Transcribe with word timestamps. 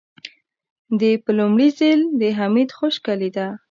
دې 0.99 1.11
په 1.23 1.31
لومړي 1.37 1.69
ځل 1.79 1.99
د 2.19 2.21
حميد 2.37 2.69
خشکه 2.77 3.13
لېده. 3.21 3.47